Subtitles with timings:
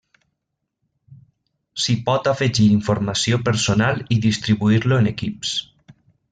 [1.83, 5.57] S'hi pot afegir informació personal i distribuir-lo en equips.